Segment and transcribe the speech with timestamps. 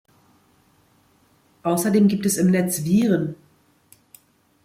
[1.61, 3.35] Außerdem gibt es im Netz Viren.